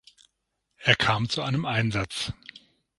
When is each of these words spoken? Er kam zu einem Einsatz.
Er 0.79 0.95
kam 0.95 1.29
zu 1.29 1.43
einem 1.43 1.63
Einsatz. 1.63 2.33